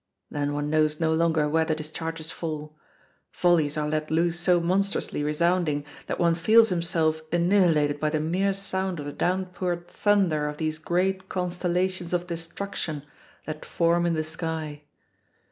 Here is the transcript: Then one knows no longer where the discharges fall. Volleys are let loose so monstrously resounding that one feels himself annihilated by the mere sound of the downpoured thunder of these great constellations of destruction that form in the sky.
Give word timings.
Then 0.31 0.53
one 0.53 0.71
knows 0.71 0.99
no 0.99 1.13
longer 1.13 1.47
where 1.47 1.63
the 1.63 1.75
discharges 1.75 2.31
fall. 2.31 2.75
Volleys 3.33 3.77
are 3.77 3.87
let 3.87 4.09
loose 4.09 4.39
so 4.39 4.59
monstrously 4.59 5.23
resounding 5.23 5.85
that 6.07 6.17
one 6.17 6.33
feels 6.33 6.69
himself 6.69 7.21
annihilated 7.31 7.99
by 7.99 8.09
the 8.09 8.19
mere 8.19 8.55
sound 8.55 8.99
of 8.99 9.05
the 9.05 9.13
downpoured 9.13 9.87
thunder 9.87 10.47
of 10.49 10.57
these 10.57 10.79
great 10.79 11.29
constellations 11.29 12.13
of 12.13 12.25
destruction 12.25 13.03
that 13.45 13.63
form 13.63 14.07
in 14.07 14.15
the 14.15 14.23
sky. 14.23 14.85